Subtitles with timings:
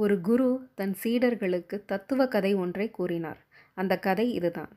[0.00, 3.40] ஒரு குரு தன் சீடர்களுக்கு தத்துவ கதை ஒன்றை கூறினார்.
[3.76, 4.72] அந்த கதை இதுதான்.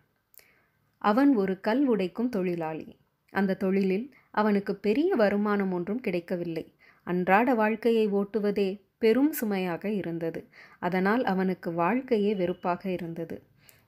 [1.02, 2.88] அவன் ஒரு கல் உடைக்கும் தொழிலாளி.
[3.34, 6.66] அந்த தொழிலில் அவனுக்கு பெரிய வருமானம் ஒன்றும் கிடைக்கவில்லை.
[7.08, 10.42] அன்றாட வாழ்க்கையை ஓட்டுவதே பெரும் சுமையாக இருந்தது.
[10.80, 13.38] அதனால் அவனுக்கு வாழ்க்கையே வெறுப்பாக இருந்தது.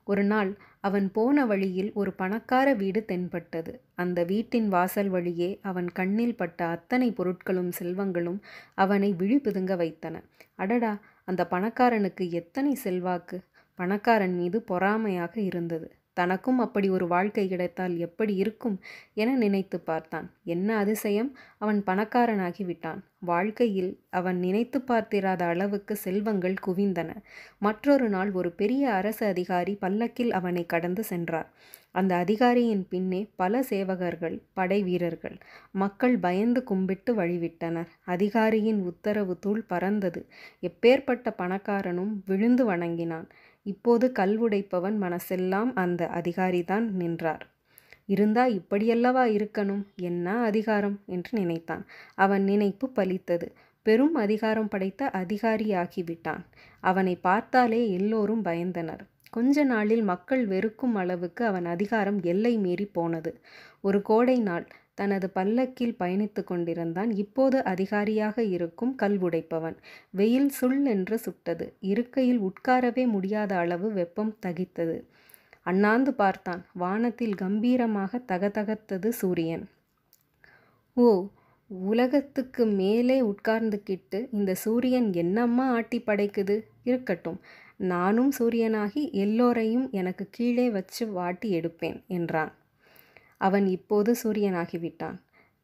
[0.07, 0.49] ஒரு நாள்
[0.79, 3.71] அவன் போன வழியில் ஒரு பணக்கார வீடு தென்பட்டது.
[3.95, 8.39] அந்த வீட்டின் வாசல் வழியே அவன் கண்ணில் பட்ட அத்தனை பொருட்களும் செல்வங்களும்
[8.75, 10.15] அவனை விழிபுதுங்க வைத்தன.
[10.55, 10.93] அடடா!
[11.27, 13.37] அந்த பணக்காரனுக்கு எத்தனை செல்வாக்கு?
[13.79, 15.87] பணக்காரன் மீது பொறாமையாக இருந்தது.
[16.17, 18.77] தனக்கும் அப்படி ஒரு வாழ்க்கை கிடைத்தால் எப்படி இருக்கும்
[19.15, 20.27] என நினைத்து பார்த்தான்.
[20.47, 21.31] என்ன அதிசயம்!
[21.57, 23.01] அவன் பணக்காரனாகி விட்டான்.
[23.23, 27.09] வாழ்க்கையில் அவன் நினைத்து பார்த்திராத அளவுக்கு செல்வங்கள் குவிந்தன.
[27.61, 31.49] மற்றொரு நாள் ஒரு பெரிய அரசு அதிகாரி பல்லக்கில் அவனை கடந்து சென்றார்.
[31.95, 35.37] அந்த அதிகாரியின் பின்னே பல சேவகர்கள் படை வீரர்கள்
[35.75, 37.89] மக்கள் பயந்து கும்பிட்டு வழிவிட்டனர்.
[38.07, 40.21] அதிகாரியின் உத்தரவு தூள் பறந்தது.
[40.63, 43.27] எப்பேற்பட்ட பணக்காரனும் விழுந்து வணங்கினான்.
[43.65, 47.47] இப்போது கல்வுடைப்பவன் மனசெல்லாம் அந்த அதிகாரிதான் நின்றார்.
[48.05, 49.83] இருந்தா இப்படியல்லவா இருக்கணும்?
[49.95, 50.99] என்ன அதிகாரம்?
[51.05, 51.85] என்று நினைத்தான்.
[52.15, 53.47] அவன் நினைப்பு பலித்தது.
[53.81, 56.43] பெரும் அதிகாரம் படைத்த அதிகாரியாகிவிட்டான்.
[56.79, 58.99] அவனை பார்த்தாலே எல்லோரும் பயந்தனர்.
[59.29, 63.39] கொஞ்ச நாளில் மக்கள் வெறுக்கும் அளவுக்கு அவன் அதிகாரம் எல்லை மீறி போனது.
[63.81, 64.67] ஒரு கோடை நாள்.
[64.97, 67.11] தனது பல்லக்கில் பயணித்து கொண்டிருந்தான்.
[67.15, 69.77] இப்போது அதிகாரியாக இருக்கும் கல்வுடைப்பவன்
[70.11, 71.73] வெயில் சுள் என்று சுட்டது.
[71.79, 74.97] இருக்கையில் உட்காரவே முடியாத அளவு வெப்பம் தகித்தது.
[75.61, 76.65] அண்ணாந்து பார்த்தான்.
[76.73, 79.65] வானத்தில் கம்பீரமாக தகதகத்தது சூரியன்.
[80.97, 81.07] ஓ
[81.71, 86.55] உலகத்துக்கு மேலே உட்கார்ந்துக்கிட்டு இந்த சூரியன் என்னம்மா ஆட்டி படைக்குது?
[86.83, 87.39] இருக்கட்டும்.
[87.77, 92.51] நானும் சூரியனாகி எல்லோரையும் எனக்கு கீழே வச்சு வாட்டி எடுப்பேன் என்றான்.
[93.45, 95.17] அவன் இப்போது சூரியனாகிவிட்டான்.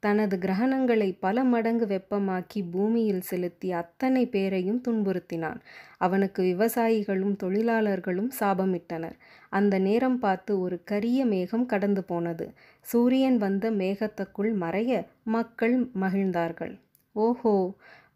[0.04, 5.60] தனது கிரகணங்களை பல மடங்கு வெப்பமாக்கி பூமியில் செலுத்தி அத்தனை பேரையும் துன்புறுத்தினான்.
[5.98, 9.18] அவனுக்கு விவசாயிகளும் தொழிலாளர்களும் சாபமிட்டனர்.
[9.52, 12.48] அந்த நேரம் பார்த்து ஒரு கரிய மேகம் கடந்து போனது.
[12.86, 14.92] சூரியன் வந்த மேகத்துக்குள் மறைய
[15.30, 16.74] மக்கள் மகிழ்ந்தார்கள்.
[17.16, 17.56] ஓஹோ!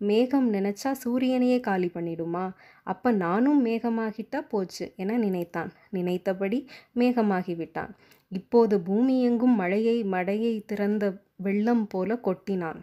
[0.01, 2.51] மேகம் நினைச்சா சூரியனையே காலி பண்ணிடுமா?
[2.83, 5.71] அப்போ நானும் மேகமாகிட்டா போச்சு என நினைத்தான்.
[5.89, 6.59] நினைத்தபடி
[6.95, 7.93] மேகமாகிவிட்டான்.
[8.31, 12.79] இப்போது பூமி எங்கும் மழையை மடையை திறந்த வெள்ளம் போல கொட்டினான்.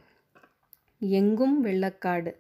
[0.98, 2.32] எங்கும் வெள்ளக்காடு.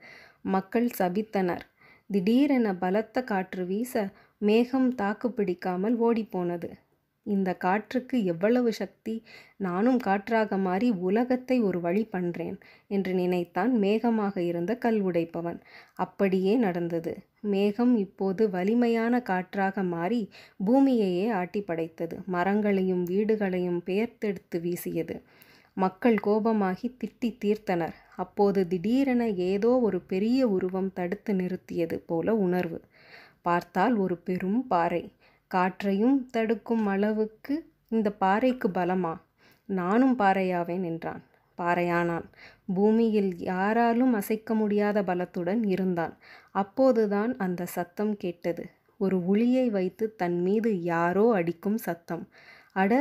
[0.42, 1.64] மக்கள் சபித்தனர்.
[2.10, 4.08] திடீரென பலத்த காற்று வீச
[4.38, 6.70] மேகம் தாக்கு பிடிக்காமல் ஓடிப்போனது.
[7.26, 9.14] இந்த காற்றுக்கு எவ்வளவு சக்தி?
[9.56, 12.56] நானும் காற்றாக மாறி உலகத்தை ஒரு வழி பண்றேன்
[12.86, 15.60] என்று நினைத்தான் மேகமாக இருந்த கல் உடைப்பவன்.
[15.96, 17.12] அப்படியே நடந்தது.
[17.40, 20.20] மேகம் இப்போது வலிமையான காற்றாக மாறி
[20.66, 22.16] பூமியையே ஆட்டி படைத்தது.
[22.26, 25.16] மரங்களையும் வீடுகளையும் பெயர்த்தெடுத்து வீசியது.
[25.76, 27.94] மக்கள் கோபமாகி திட்டி தீர்த்தனர்.
[28.16, 32.78] அப்போது திடீரென ஏதோ ஒரு பெரிய உருவம் தடுத்து நிறுத்தியது போல உணர்வு.
[33.42, 35.02] பார்த்தால் ஒரு பெரும் பாறை.
[35.54, 37.54] காற்றையும் தடுக்கும் அளவுக்கு
[37.88, 39.14] இந்த பாறைக்கு பலமா?
[39.68, 41.22] நானும் பாறையாவேன் என்றான்.
[41.58, 42.26] பாறையானான்.
[42.74, 46.14] பூமியில் யாராலும் அசைக்க முடியாத பலத்துடன் இருந்தான்.
[46.54, 48.64] அப்போதுதான் அந்த சத்தம் கேட்டது.
[49.00, 52.24] ஒரு உளியை வைத்து தன் மீது யாரோ அடிக்கும் சத்தம்.
[52.72, 52.92] அட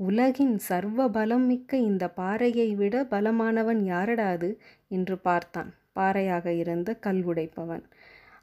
[0.00, 4.48] உலகின் சர்வ பலம் மிக்க இந்த பாறையை விட பலமானவன் யாரடாது
[4.90, 5.70] என்று பார்த்தான்.
[5.92, 7.84] பாறையாக இருந்த கல் உடைப்பவன்.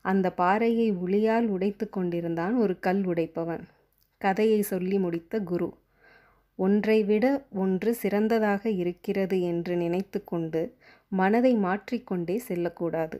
[0.09, 3.63] அந்த பாறையை உளியால் உடைத்து கொண்டிருந்தான் ஒரு கல் உடைப்பவன்.
[4.21, 5.69] கதையை சொல்லி முடித்த குரு
[6.59, 7.25] ஒன்றை விட
[7.63, 10.61] ஒன்று சிறந்ததாக இருக்கிறது என்று நினைத்து கொண்டு
[11.11, 13.17] மனதை மாற்றிக்கொண்டே செல்லக்கூடாது.